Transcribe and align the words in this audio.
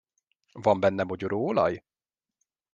Van 0.55 0.79
benne 0.79 1.03
mogyoróolaj? 1.03 1.83